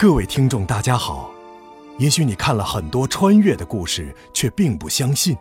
[0.00, 1.30] 各位听众，大家好。
[1.98, 5.36] 也许你看了很多穿越的故事，却并不相信。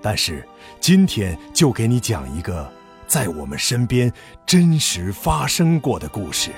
[0.00, 0.48] 但是
[0.80, 2.72] 今天就给你讲一个
[3.06, 4.10] 在我们身边
[4.46, 6.52] 真实发生过的故事。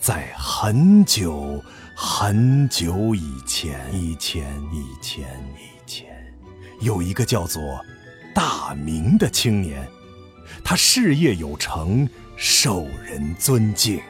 [0.00, 1.62] 在很久
[1.94, 5.28] 很久以前，以前，以前，
[5.58, 6.06] 以前，
[6.80, 7.62] 有一个叫做
[8.34, 9.86] 大明的青年，
[10.64, 12.08] 他事业有成，
[12.42, 14.00] 受人尊敬。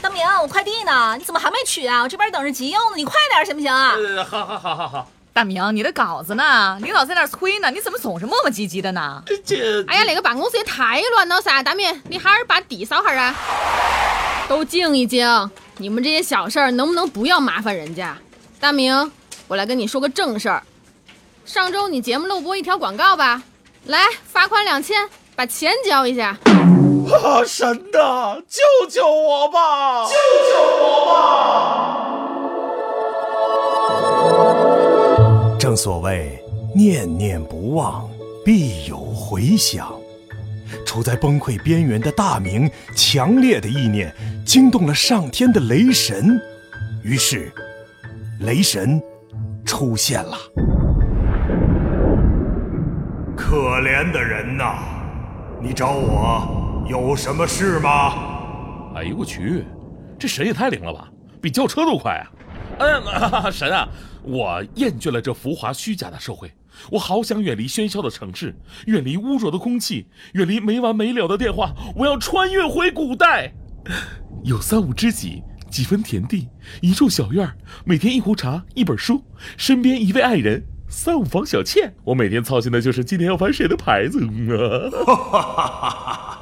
[0.00, 1.14] 大明我快递呢？
[1.18, 2.00] 你怎么还没取啊？
[2.00, 3.92] 我这边等着急用呢，你快点行不行啊？
[3.94, 5.06] 呃，好好好好好。
[5.34, 6.78] 大明，你的稿子呢？
[6.80, 9.22] 领导在那催呢，你怎么总是磨磨唧唧的呢？
[9.44, 9.84] 这……
[9.86, 11.62] 哎呀，那个办公室也太乱了噻！
[11.62, 13.36] 大明，你还是把地扫下啊！
[14.48, 15.28] 都静一静，
[15.76, 18.16] 你们这些小事儿能不能不要麻烦人家？
[18.58, 19.12] 大明，
[19.46, 20.62] 我来跟你说个正事儿。
[21.44, 23.42] 上周你节目漏播一条广告吧？
[23.86, 24.96] 来，罚款两千，
[25.34, 26.38] 把钱交一下。
[27.10, 27.42] 啊！
[27.44, 30.06] 神呐，救救我吧！
[30.06, 31.04] 救救我
[35.50, 35.56] 吧！
[35.58, 36.40] 正所谓
[36.76, 38.08] 念念不忘，
[38.44, 39.92] 必有回响。
[40.86, 44.14] 处在崩溃边缘的大明，强烈的意念
[44.46, 46.40] 惊动了上天的雷神，
[47.02, 47.52] 于是
[48.40, 49.02] 雷神
[49.66, 50.38] 出现了。
[53.52, 54.78] 可怜的人呐，
[55.60, 56.86] 你找我。
[56.88, 58.14] 有什么事吗？
[58.94, 59.66] 哎呦我去，
[60.18, 61.06] 这神也太灵了吧，
[61.38, 62.32] 比轿车都快啊！
[62.78, 63.86] 嗯， 神啊，
[64.22, 66.50] 我厌倦了这浮华虚假的社会，
[66.90, 73.52] 我好想远离喧嚣的城市，远离污浊的空气，远离没完没了的电话，我要穿越回古代，
[74.44, 76.48] 有三五知己，几分田地，
[76.80, 77.46] 一处小院，
[77.84, 79.22] 每天一壶茶，一本书，
[79.58, 81.94] 身边一位爱人，三五房小倩。
[82.04, 84.20] 我每天操心的就是今天要翻谁的牌子
[85.32, 86.38] 啊！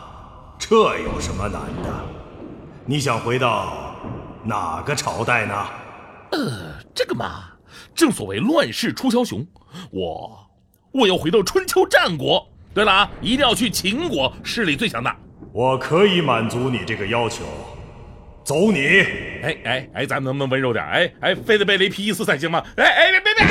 [0.59, 2.05] 这有什么难的？
[2.85, 3.95] 你想回到
[4.45, 5.55] 哪个朝代呢？
[6.33, 7.45] 呃，这个嘛，
[7.95, 9.47] 正所谓乱世出枭雄，
[9.93, 10.51] 我
[10.93, 12.45] 我要回到春秋战国。
[12.75, 15.17] 对了啊，一定要去秦国，势力最强大。
[15.53, 17.45] 我可以满足你这个要求，
[18.45, 19.01] 走你！
[19.43, 20.85] 哎哎哎，咱们能不能温柔点？
[20.85, 22.63] 哎哎，非得被雷劈一次才行吗？
[22.77, 23.47] 哎哎，别别别！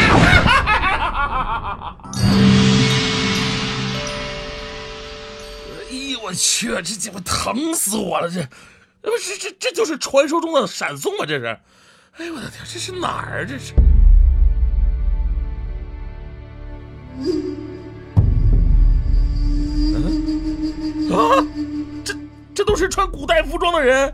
[5.89, 8.29] 哎呦我去，这鸡巴疼死我了！
[8.29, 8.41] 这，
[9.01, 11.25] 不是这这就是传说中的闪送啊！
[11.27, 11.47] 这是，
[12.17, 13.45] 哎呦我的天，这是哪儿？
[13.45, 13.73] 这是，
[17.17, 17.55] 嗯
[21.11, 21.43] 啊，
[22.05, 22.15] 这
[22.55, 24.13] 这都是穿古代服装的人，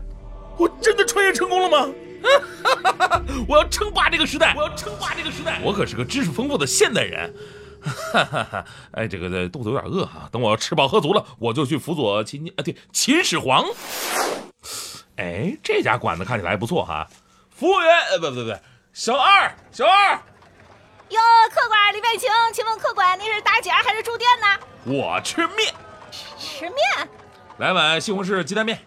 [0.56, 1.88] 我真的穿越成功了吗？
[3.48, 4.54] 我要称霸这个时代！
[4.56, 5.60] 我要称霸这个时代！
[5.62, 7.34] 我可是个知识丰富的现代人。
[7.82, 8.64] 哈哈哈！
[8.92, 13.64] 哎，这个肚子有点饿哈，等我吃饱喝足了，我就去辅佐秦啊，对，秦始皇。
[15.16, 17.06] 哎，这家馆子看起来不错哈。
[17.50, 18.58] 服务员，呃，不不不，
[18.92, 20.20] 小二，小二。
[21.10, 21.20] 哟，
[21.54, 24.46] 客官里面请，请问客官，您是打尖还是住店呢？
[24.84, 25.72] 我吃面。
[26.10, 26.76] 吃面。
[27.58, 28.80] 来碗西红柿鸡蛋面。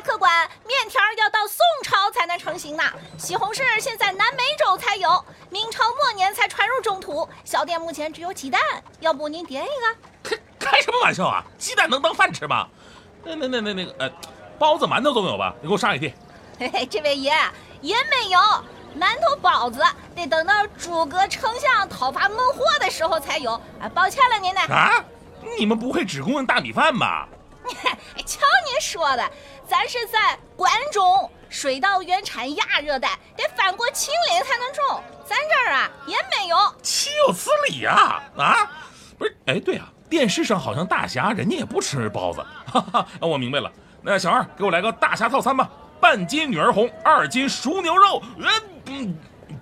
[0.00, 2.82] 客官，面条要到宋朝才能成型呢。
[3.18, 7.28] 西红柿现在南美洲才有，明朝末年才传入中土。
[7.44, 8.60] 小店目前只有鸡蛋，
[9.00, 10.36] 要不您点一个？
[10.58, 11.44] 开开什么玩笑啊！
[11.58, 12.68] 鸡蛋能当饭吃吗？
[13.24, 14.10] 那那那那那个呃，
[14.58, 15.54] 包子馒头总有吧？
[15.60, 16.12] 你给我上一屉。
[16.58, 17.32] 嘿嘿，这位爷
[17.80, 18.38] 也没有，
[18.98, 19.82] 馒头包子
[20.14, 23.52] 得等到诸葛丞相讨伐孟获的时候才有。
[23.80, 24.60] 啊，抱歉了您呢。
[24.62, 25.04] 啊？
[25.58, 27.28] 你们不会只供应大米饭吧？
[28.24, 28.40] 瞧
[28.70, 29.30] 您说的，
[29.68, 35.02] 咱是在关中，水稻原产亚热带，得翻过秦岭才能种。
[35.24, 38.22] 咱这儿啊也没有，岂有此理呀！
[38.36, 38.70] 啊，
[39.18, 42.44] 不是，哎，对啊，电视上好像大侠人家也不吃包子。
[42.66, 43.70] 哈哈，我明白了，
[44.02, 45.68] 那小二给我来个大侠套餐吧，
[46.00, 48.22] 半斤女儿红，二斤熟牛肉。
[48.86, 49.18] 嗯，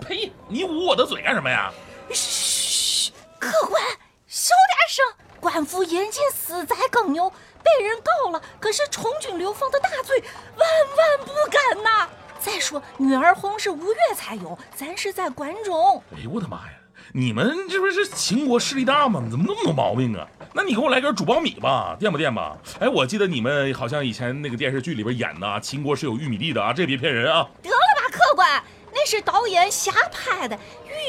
[0.06, 0.30] 呸！
[0.48, 1.72] 你捂我的嘴干什么呀？
[2.12, 3.82] 嘘，客官，
[4.26, 5.04] 小点声，
[5.40, 7.32] 官府严禁私宰耕牛。
[7.64, 10.22] 被人告了，可是重军流放的大罪，
[10.56, 12.08] 万万不敢呐！
[12.38, 16.02] 再说女儿红是吴越才有，咱是在关中。
[16.14, 16.72] 哎呦我的妈呀！
[17.12, 19.22] 你们这不是秦国势力大吗？
[19.30, 20.26] 怎么那么多毛病啊？
[20.52, 22.56] 那你给我来根煮苞米吧，垫吧垫吧。
[22.80, 27.48] 哎，我记得你们好像以前那个电视剧里边演的，秦国是有玉米地的啊，这别骗人啊！
[27.62, 28.62] 得了吧，客官，
[28.92, 30.58] 那是导演瞎拍的。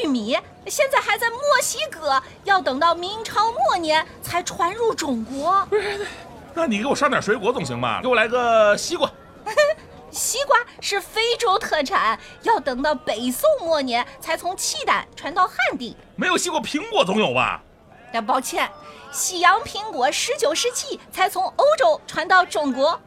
[0.02, 5.66] 玉米现在还在墨西哥，要等到明朝末年才传入中国。
[5.66, 6.06] 不是。
[6.56, 8.00] 那你给我上点水果总行吧？
[8.02, 9.08] 给我来个西瓜。
[10.10, 15.94] 西瓜是非洲特产，要等到北宋末年才从契丹传到汉地。
[16.16, 17.62] 没有西瓜，苹果总有吧？
[18.10, 18.70] 那，抱歉，
[19.12, 22.98] 西洋苹果十九世纪才从欧洲传到中国。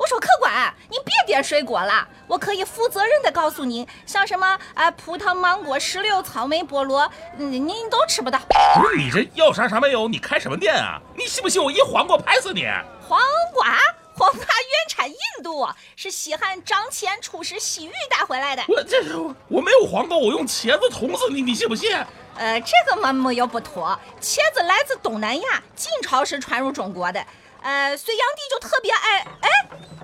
[0.00, 0.50] 我说客官，
[0.88, 7.06] 您别点水果了，我可以负责任的告诉您，像什么啊葡萄、芒果、石榴、草莓、菠萝，
[7.36, 8.38] 您您都吃不到。
[8.80, 10.98] 不是你这要啥啥没有，你开什么店啊？
[11.14, 12.64] 你信不信我一黄瓜拍死你？
[13.06, 13.20] 黄
[13.52, 13.76] 瓜，
[14.14, 18.62] 黄瓜原产印度，是西汉张骞出使西域带回来的。
[18.68, 19.02] 我这
[19.48, 21.94] 我没有黄瓜，我用茄子捅死你，你信不信？
[22.38, 27.22] 呃，这个嘛没有不妥，茄子来自东南亚，晋朝时传入中国的。
[27.62, 29.48] 呃，隋炀帝就特别爱，哎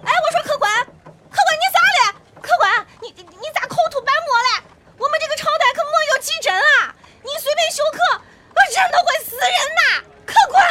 [0.05, 2.13] 哎，我说客官，客官你咋了？
[2.43, 4.63] 客官，你你咋口吐白沫了？
[4.99, 7.99] 我们这个朝代可没有急诊啊，你随便休克，
[8.51, 10.05] 我真的会死人呐！
[10.27, 10.63] 客官。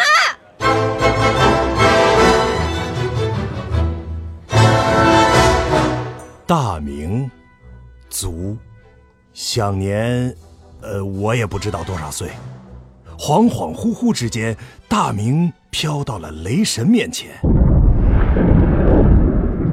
[6.45, 7.31] 大明，
[8.11, 8.55] 卒，
[9.33, 10.35] 享年，
[10.83, 12.29] 呃，我也不知道多少岁。
[13.17, 14.55] 恍恍惚惚之间，
[14.87, 17.31] 大明飘到了雷神面前。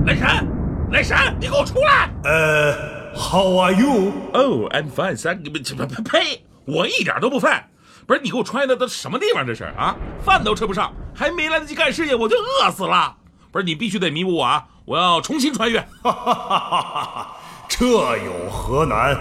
[0.04, 0.48] 雷神，
[0.90, 2.10] 雷神，你给我出来！
[2.24, 2.74] 呃
[3.14, 4.10] ，How are you?
[4.32, 5.52] Oh,、i m fine, thank you。
[5.52, 6.44] 呸呸！
[6.64, 7.68] 我一点都不饭。
[8.04, 9.46] 不是你给我穿的都什么地方？
[9.46, 9.94] 这是啊，
[10.24, 13.14] 饭都吃不上，还没来得及干事业，我就饿死了。
[13.52, 14.64] 不是你必须得弥补我啊！
[14.84, 15.78] 我要重新穿越。
[16.02, 17.36] 哈哈哈哈哈！
[17.68, 19.16] 这有何难？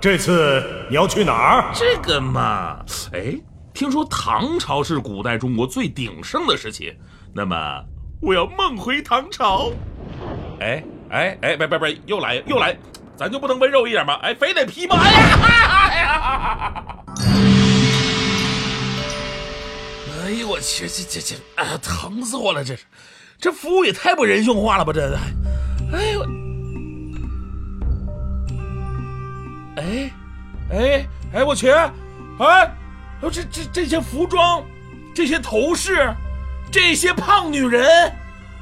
[0.00, 1.70] 这次你要去哪儿？
[1.74, 2.78] 这个嘛，
[3.12, 3.34] 哎，
[3.74, 6.96] 听说唐朝是古代中国最鼎盛的时期，
[7.34, 7.84] 那么
[8.22, 9.72] 我要梦回唐朝。
[10.60, 12.76] 哎哎哎，别别别，又来又来，
[13.16, 14.14] 咱就不能温柔一点吗？
[14.22, 14.96] 哎，非得劈吗？
[15.00, 15.38] 哎呀！
[15.88, 16.84] 哎呀！
[20.22, 22.62] 哎呦我去，这这这啊，疼死我了！
[22.62, 22.84] 这是，
[23.40, 24.92] 这服务也太不人性化了吧？
[24.92, 25.18] 这，
[25.92, 26.22] 哎呦，
[29.76, 30.12] 哎，
[30.70, 32.72] 哎哎，我去，哎，
[33.30, 34.62] 这这这些服装，
[35.14, 36.12] 这些头饰，
[36.70, 38.14] 这些胖女人，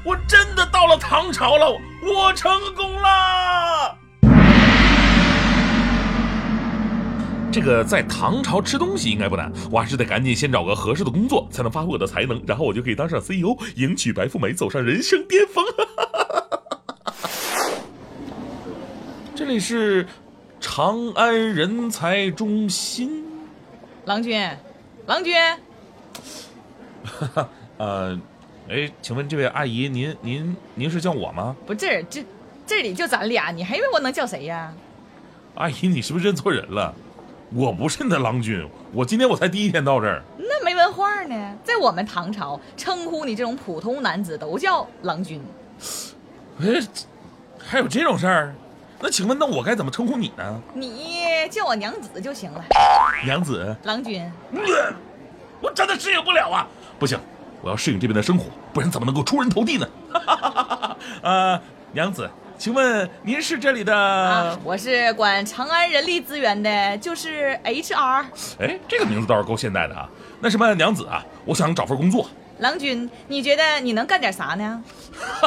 [0.03, 1.71] 我真的到了唐朝了，
[2.01, 3.97] 我成功了。
[7.51, 15.63] 这个在唐朝吃东西应该不难，我还是得赶紧先找个合适的工作，才能发挥我的才能，然后我就可以当上 CEO，迎娶白富美，走上人生巅峰。
[19.35, 20.07] 这里是
[20.59, 23.22] 长安人才中心。
[24.05, 24.49] 郎君，
[25.07, 25.33] 郎君，
[27.77, 28.19] 呃，
[28.69, 31.55] 哎，请问这位阿姨，您您您是叫我吗？
[31.65, 32.25] 不是这
[32.65, 34.73] 这里就咱俩，你还以为我能叫谁呀？
[35.55, 36.93] 阿姨，你是不是认错人了？
[37.53, 40.21] 我不是你的郎君，我今天我才第一天到这儿。
[40.37, 45.41] 那没文化呢，在我们唐朝，称呼你这种普通男子都叫郎君。
[46.59, 46.65] 哎，
[47.57, 48.55] 还有这种事儿？
[48.99, 50.61] 那请问，那我该怎么称呼你呢？
[50.73, 52.63] 你叫我娘子就行了。
[53.25, 54.21] 娘子，郎君，
[54.53, 54.93] 呃
[55.61, 56.67] 我真的适应不了啊！
[56.99, 57.17] 不行，
[57.61, 59.87] 我要适应这边的生活，不然怎么能够出人头地呢？
[61.23, 61.61] 呃，
[61.93, 63.95] 娘子，请问您是这里的？
[63.95, 68.25] 啊，我是管长安人力资源的，就是 HR。
[68.59, 70.09] 哎，这个名字倒是够现代的啊。
[70.41, 72.29] 那什么，娘子啊，我想找份工作。
[72.59, 74.83] 郎君，你觉得你能干点啥呢？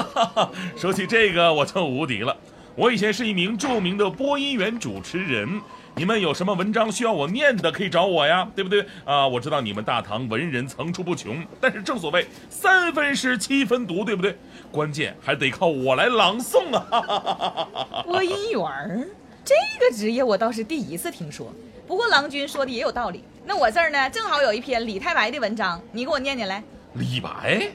[0.76, 2.34] 说起这个，我就无敌了。
[2.74, 5.60] 我以前是一名著名的播音员主持人，
[5.98, 9.26] 你们有什么文章需要我念的，可以找我呀，对不对啊？
[9.26, 14.36] 我知道你们大唐文人层出不穷，但是正所谓三分诗七分读，对不对？
[14.70, 17.66] 关键还得靠我来朗诵啊！
[18.04, 19.08] 播音员儿
[19.42, 21.50] 这个职业我倒是第一次听说。
[21.86, 23.24] 不过郎君说的也有道理。
[23.46, 26.62] 那我这儿呢，正好有一篇李太白的文章，你给我念念来。
[26.92, 27.70] 李白，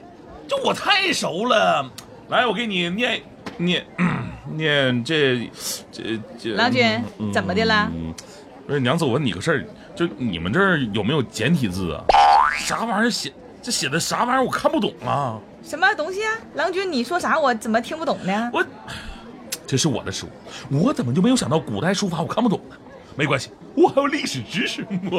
[0.47, 1.89] 这我太熟了。
[2.29, 3.19] 来，我给你念
[3.57, 3.83] 念
[4.55, 5.49] 念这
[5.91, 6.51] 这这。
[6.55, 6.83] 郎君
[7.19, 8.13] 嗯怎么的了嗯
[8.67, 9.65] 不是娘子，我问你个事儿，
[9.95, 12.03] 就你们这儿有没有简体字啊？
[12.57, 13.33] 啥玩意儿写？
[13.61, 14.43] 这写的啥玩意儿？
[14.43, 15.39] 我看不懂啊！
[15.63, 16.33] 什么东西啊？
[16.55, 17.39] 郎君，你说啥？
[17.39, 18.49] 我怎么听不懂呢？
[18.53, 18.65] 我，
[19.67, 20.27] 这是我的书，
[20.69, 22.75] 我怎么就没有想到古代书法我看不懂呢？
[23.15, 24.85] 没关系，我还有历史知识。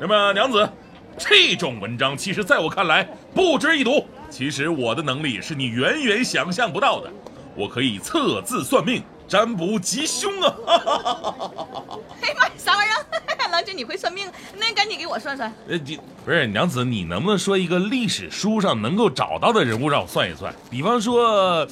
[0.00, 0.68] 那么娘子，
[1.16, 4.04] 这种文章其实在我看来不值一读。
[4.28, 7.10] 其实我的能力是你远远想象不到的，
[7.56, 10.54] 我可以测字算命、占卜吉凶啊！
[12.20, 13.48] 哎呀妈呀，啥玩意儿？
[13.50, 14.30] 郎君，你会算命？
[14.56, 15.52] 那赶紧给我算算。
[15.68, 20.54] 呃，你不是娘子，你能不能说一个历史书上能够找到的人物让我算一算？
[20.70, 21.66] 比方说，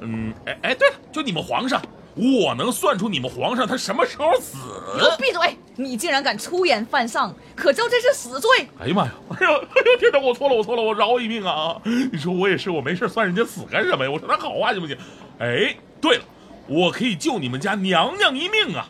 [0.00, 1.80] 嗯，哎哎，对了，就你们皇上，
[2.14, 4.56] 我能算出你们皇上他什么时候死。
[4.98, 5.56] 给我闭嘴！
[5.76, 8.68] 你竟然敢出言犯上，可知道这是死罪？
[8.78, 9.12] 哎呀妈呀！
[9.30, 10.18] 哎呀，哎呀，天哪！
[10.18, 11.80] 我错了，我错了，我饶我一命啊！
[11.84, 14.10] 你说我也是，我没事算人家死干什么呀？
[14.10, 14.96] 我说他好话行不行？
[15.38, 16.24] 哎，对了，
[16.66, 18.88] 我可以救你们家娘娘一命啊！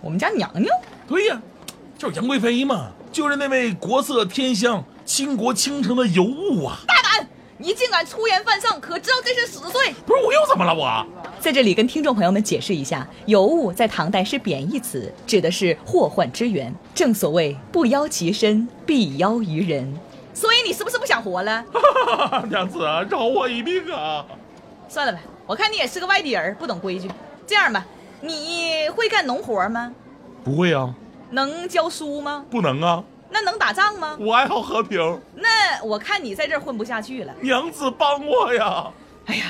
[0.00, 0.66] 我们家娘娘，
[1.06, 1.40] 对呀，
[1.98, 6.78] 就是杨贵妃嘛，就是那位国色天香、倾国倾城的尤物啊！
[6.86, 7.28] 大胆！
[7.56, 9.94] 你竟敢出言犯上，可知道这是死罪？
[10.04, 10.74] 不是我又怎么了？
[10.74, 11.06] 我
[11.44, 16.74] 在这里跟听众朋友们解释一下，尤物在唐代是贬义词，指的是祸患之源。
[16.94, 19.94] 正所谓不邀其身，必邀于人。
[20.32, 21.62] 所以你是不是不想活了？
[22.48, 24.24] 娘子啊，饶我一命啊！
[24.88, 27.10] 算了吧，我看你也是个外地人，不懂规矩。
[27.46, 27.84] 这样吧，
[28.22, 29.92] 你会干农活吗？
[30.42, 30.94] 不会啊，
[31.28, 32.46] 能教书吗？
[32.48, 33.04] 不能啊。
[33.28, 34.16] 那能打仗吗？
[34.18, 35.20] 我爱好和平。
[35.34, 37.34] 那我看你在这儿混不下去了。
[37.42, 38.86] 娘子帮我呀！
[39.26, 39.44] 哎呀，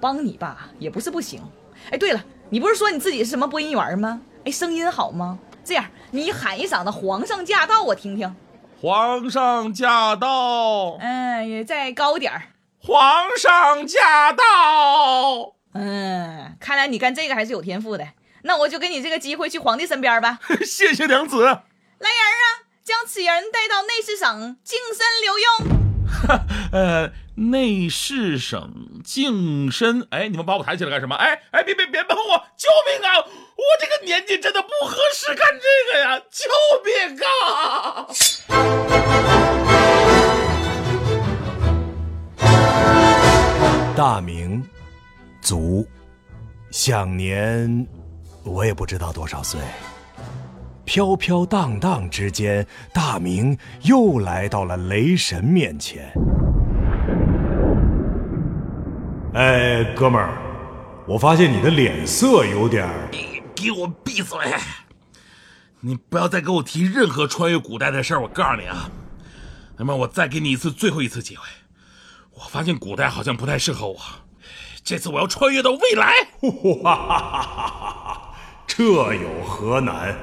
[0.00, 1.42] 帮你吧也不是不行。
[1.90, 4.20] 哎，对了，你不是说你自己是什么播音员吗？
[4.44, 5.38] 哎，声音好吗？
[5.64, 8.34] 这样，你喊一嗓子“皇上驾到”，我听听。
[8.80, 10.96] 皇上驾到。
[11.00, 12.42] 嗯，再高点儿。
[12.78, 15.54] 皇上驾到。
[15.72, 18.06] 嗯，看来你干这个还是有天赋的。
[18.42, 20.38] 那我就给你这个机会，去皇帝身边吧。
[20.64, 21.42] 谢谢娘子。
[21.42, 22.68] 来人啊！
[22.84, 25.75] 将此人带到内侍省净身留用。
[26.06, 31.14] 哈 呃，内侍省净身，哎，你们把我抬起来干什么？
[31.16, 32.44] 哎哎，别别别碰我！
[32.56, 33.18] 救命啊！
[33.18, 36.18] 我这个年纪真的不合适干这个呀！
[36.30, 36.44] 救
[36.84, 38.06] 命啊！
[43.96, 44.62] 大明，
[45.40, 45.86] 卒，
[46.70, 47.86] 享年，
[48.44, 49.58] 我也不知道多少岁。
[50.86, 52.64] 飘飘荡荡之间，
[52.94, 56.10] 大明又来到了雷神面前。
[59.34, 60.38] 哎，哥们儿，
[61.06, 62.88] 我发现你的脸色有点……
[63.10, 64.38] 你给我闭嘴！
[65.80, 68.22] 你不要再给我提任何穿越古代的事儿。
[68.22, 68.88] 我告诉你啊，
[69.76, 71.42] 那么我再给你一次最后一次机会。
[72.32, 73.96] 我发现古代好像不太适合我，
[74.84, 76.12] 这次我要穿越到未来。
[76.40, 76.48] 哈
[76.82, 78.34] 哈哈哈哈！
[78.66, 80.16] 这有何难？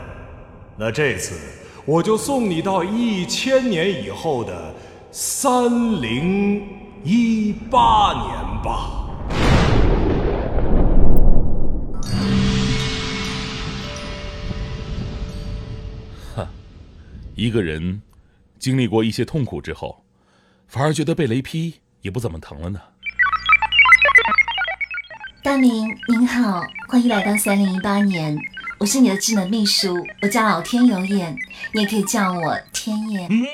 [0.76, 1.40] 那这次
[1.86, 4.74] 我就送你到一千年以后的
[5.12, 6.68] 三零
[7.04, 9.08] 一八年吧。
[16.36, 16.48] 哼，
[17.36, 18.02] 一个人
[18.58, 20.04] 经历过一些痛苦之后，
[20.68, 22.82] 反而觉得被雷劈也不怎么疼了呢。
[25.44, 28.36] 大明您好，欢迎来到三零一八年。
[28.84, 31.34] 我是你的智能秘书，我叫老天有眼，
[31.74, 33.32] 你也可以叫我天眼。
[33.32, 33.46] 嗯，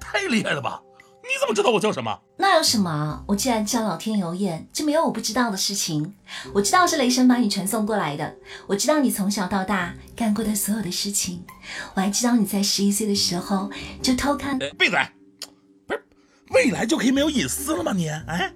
[0.00, 0.82] 太厉害了吧？
[1.22, 2.18] 你怎么知道我叫什么？
[2.36, 3.22] 那有什么？
[3.28, 6.16] 我既然叫老天有眼，就没有我不知道的事情。
[6.52, 8.34] 我知道是雷神把你传送过来的，
[8.66, 11.44] 我知道你从小到大干过的所有的事情，
[11.94, 13.70] 我还知道你在十一岁的时候
[14.02, 14.58] 就偷看。
[14.58, 14.98] 闭嘴！
[15.86, 16.04] 不是，
[16.50, 17.92] 未来就可以没有隐私了吗？
[17.94, 18.52] 你，哎，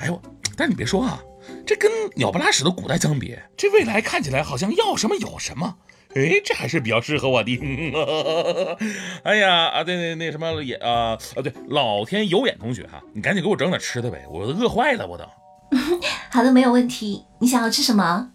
[0.00, 0.20] 哎我，
[0.58, 1.18] 但是你别说啊。
[1.66, 5.76] 这跟鸟不拉屎的古代相比，这未来看起来好像要什么有什么。
[6.14, 7.56] 哎，这还是比较适合我的。
[9.22, 15.24] 哎呀啊，对对，那什么也啊啊，对，老天有眼同学哈，你赶紧给我整点吃的呗，我都饿坏了，我都。
[16.32, 17.22] 好的，没有问题。
[17.38, 18.30] 你想要吃什么？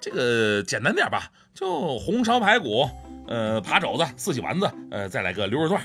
[0.00, 2.88] 这个简单点吧，就红烧排骨，
[3.26, 5.82] 呃，扒肘子，四喜丸子，呃，再来个溜肉段。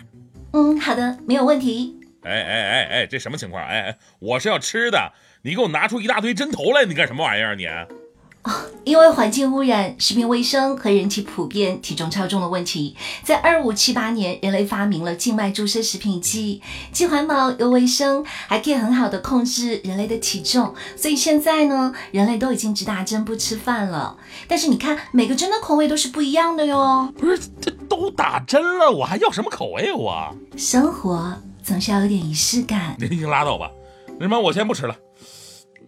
[0.54, 2.00] 嗯，好的，没有问题。
[2.26, 3.64] 哎哎哎哎，这什么情况？
[3.64, 5.14] 哎哎，我是要吃的。
[5.44, 7.56] 你给我拿出一大堆针头来，你干什么玩意儿？
[7.56, 8.52] 你哦，
[8.84, 20.76] 因为环境污染、食品卫生和人体普遍体重超重的问题，在二五七八年，人类发明了静脉注射食品剂，既环保又卫生，还可以很好的控制人类的体重。
[20.96, 24.16] 所以现在呢，人类都已经只打针不吃饭了。
[24.48, 27.12] 但是你看，每个针的口味都是不一样的哟。
[27.18, 29.96] 不是，这都打针了，我还要什么口味啊？
[29.96, 31.34] 我生活
[31.66, 32.96] 总是要有点仪式感。
[33.02, 33.72] 你拉倒吧，
[34.20, 34.96] 那什么，我先不吃了。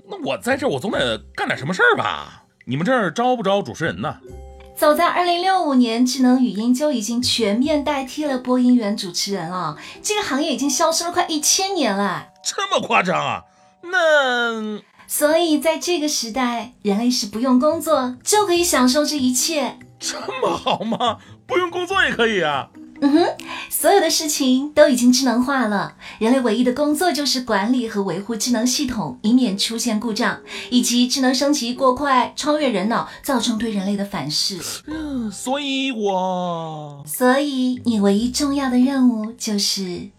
[0.10, 2.44] 那我在这，我总得干点什么事儿吧？
[2.66, 4.18] 你们这儿招不招主持人呢？
[4.76, 9.78] 早在二零六五年，智能语音就已经全面代替了播音员主持人了。
[10.02, 13.44] 这个行业已经消失了快一千年了，这么夸张啊？
[13.84, 21.18] 那所以在这个时代，人类是不用工作就可以享受这一切，这么好吗？
[21.46, 22.70] 不用工作也可以啊？
[23.00, 23.26] 嗯哼，
[23.70, 30.40] 所有的事情都已经智能化了，人类唯一的工作就是管理和维护智能系统，以免出现故障，
[30.72, 34.60] 以及智能升级过快超越人脑，造成对人类的反噬。
[34.88, 40.10] 嗯，所以我，所以你唯一重要的任务就是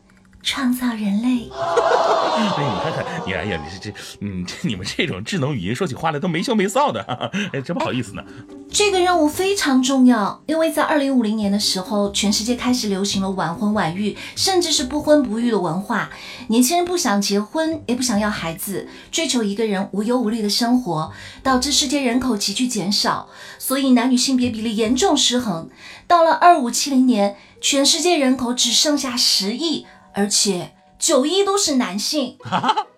[0.43, 1.51] 创造人类。
[1.51, 8.23] 哎，你看看，你哎呀，你这这，嗯，这你们这种智能语音说起话来都没羞没臊的，哈哈，哎，真不好意思呢。
[8.71, 16.11] 这个任务非常重要，因为在二零五零年的时候，全世界开始流行了晚婚晚育，甚至是不婚不育的文化。
[16.49, 21.11] 年轻人不想结婚，也不想要孩子，追求一个人无忧无虑的生活，
[21.43, 25.69] 导致世界人口急剧减少，所以男女性别比例严重失衡。
[26.07, 32.37] 到了二五七零年，全世界人口只剩下十亿，而且九亿都是男性。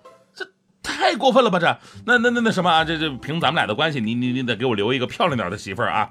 [0.82, 1.78] 太过分了吧这？
[2.06, 2.84] 那那那那什么啊？
[2.84, 6.10] 这这凭咱们俩的关系，你你你得给我留一个漂亮点的媳妇儿啊！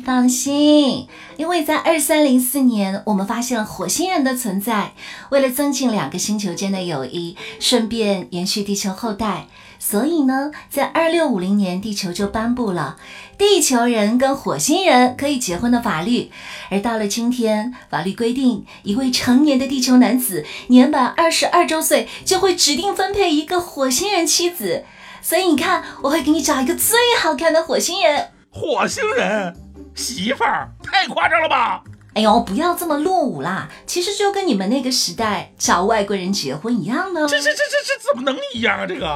[0.00, 4.92] 放心，因为在二三零四年，我们发现了火星人的存在。
[5.30, 9.46] 为了增进两个星球间的友谊，顺便延续地球后代，
[9.78, 12.96] 所以呢，在二六五零年，地球就颁布了
[13.36, 16.30] 地球人跟火星人可以结婚的法律。
[16.70, 24.84] 而到了今天，法律规定，一位成年的地球男子年满二十二周岁，就会指定分配一个火星人妻子。
[25.20, 28.28] 所以你看，我会给你找一个最好看的火星人。
[28.50, 29.54] 火星人
[29.96, 31.82] 媳妇儿太夸张了吧？
[32.14, 33.68] 哎呦，不要这么落伍啦！
[33.86, 37.26] 其实就跟你们那个时代找外国人结婚一样的。
[37.26, 38.86] 这这这这这怎么能一样啊？
[38.86, 39.06] 这个。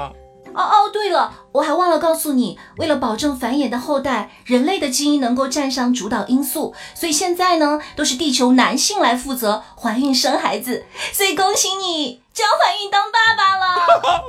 [0.52, 10.84] 哦哦，对了，我还忘了告诉你，为了保证繁衍的后代，人类的基因能够占上主导因素，所以现在呢，都是地球男性来负责怀孕生孩子。
[11.14, 13.64] 所以恭喜你，就要怀孕当爸爸了。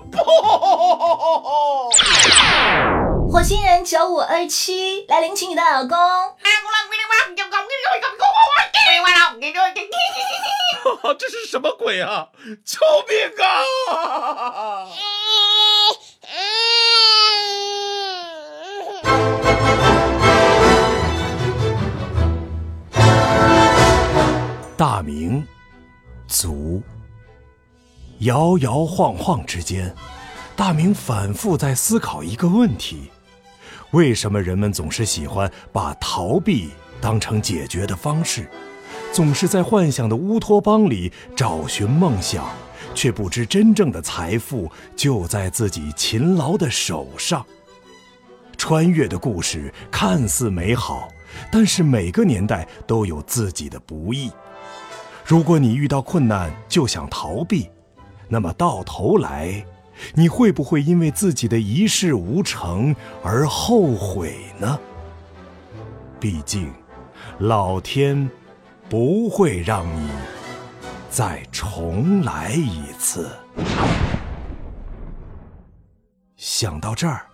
[0.12, 0.18] 不，
[3.32, 5.98] 火星人九五二七来领取你的老公。
[11.18, 12.28] 这是什么鬼啊！
[12.66, 13.18] 救命
[13.88, 14.86] 啊！
[24.76, 25.48] 大明，
[26.28, 26.84] 卒。
[28.20, 29.96] 摇摇晃晃之间，
[30.58, 33.10] 大明反复在思考一个问题：
[33.92, 36.70] 为什么人们总是喜欢把逃避
[37.00, 38.50] 当成解决的方式，
[39.12, 42.46] 总是在幻想的乌托邦里找寻梦想，
[42.96, 47.46] 却不知真正的财富就在自己勤劳的手上？
[48.58, 51.10] 穿越的故事看似美好，
[51.52, 54.32] 但是每个年代都有自己的不易。
[55.26, 57.70] 如果你遇到困难就想逃避，
[58.30, 59.66] 那么到头来，
[60.14, 64.80] 你会不会因为自己的一事无成而后悔呢？
[66.20, 66.72] 毕竟，
[67.40, 68.30] 老天
[68.90, 70.10] 不会让你
[71.10, 73.30] 再重来一次。
[76.36, 77.26] 想到这儿，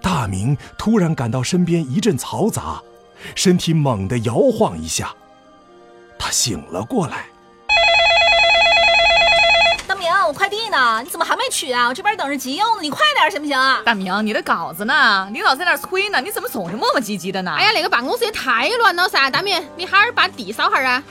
[0.00, 2.80] 大明突然感到身边一阵嘈杂，
[3.34, 5.14] 身体猛地摇晃一下。
[6.18, 7.26] 他醒了过来。
[9.88, 11.02] 大明，我快递呢？
[11.04, 11.86] 你怎么还没取啊？
[11.88, 13.82] 我这边等着急用呢，你快点行不行啊？
[13.84, 15.28] 大明，你的稿子呢？
[15.32, 17.54] 领导在那儿催呢，你怎么总是磨磨唧唧的呢？
[17.58, 19.28] 哎呀，那个办公室也太乱了噻！
[19.28, 21.02] 大明，你还是把地扫下啊！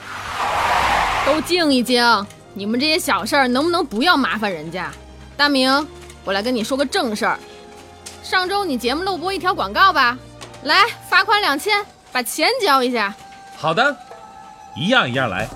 [1.26, 4.91] 都静一静，你们这些小事儿能不能不要麻烦人家？
[5.38, 5.88] 大明，
[6.24, 7.38] 我来跟你说个正事儿。
[8.24, 10.17] 上周你节目漏播一条广告吧？
[10.63, 13.13] 来，罚款两千，把钱交一下。
[13.58, 13.95] 好的。
[14.76, 15.48] 一样一样来。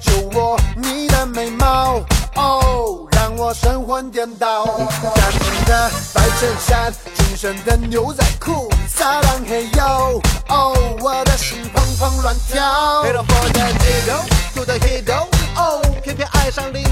[0.00, 2.00] 就我，你的美貌，
[2.36, 4.64] 哦，让我神魂颠倒。
[4.64, 6.92] 干净的白衬衫。
[7.14, 13.04] 紧身的牛仔裤，撒浪嘿哟，哦，我的心砰砰乱跳。
[13.04, 16.82] Hit for the hero，to the hero，哦，偏偏爱上你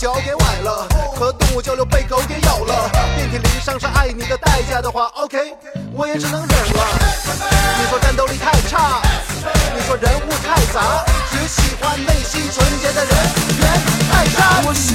[0.00, 5.54] 脚给崴了，和动物交流被狗给咬了，遍体鳞伤是爱你的代价的话，OK，
[5.92, 6.86] 我也只能忍了。
[7.78, 9.02] 你说战斗力太差，
[9.76, 13.14] 你说人物太杂，只喜欢内心纯洁的人
[13.58, 13.68] 缘
[14.10, 14.62] 太差。
[14.66, 14.94] 我是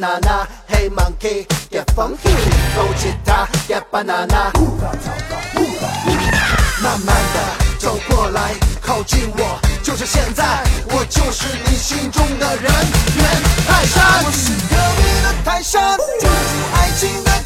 [0.00, 4.50] banana, hey monkey, get funky.，get banana。
[6.82, 7.40] 慢慢的
[7.78, 12.72] 走过来，靠近我，就是现在，我就是你心中的人
[13.16, 13.24] 猿
[13.68, 14.24] 泰山。
[14.24, 16.30] 我是隔壁的泰山，住进
[16.74, 17.39] 爱情的。